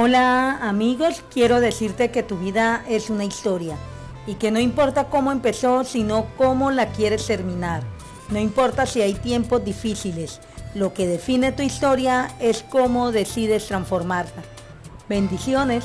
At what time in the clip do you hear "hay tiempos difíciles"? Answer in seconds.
9.02-10.38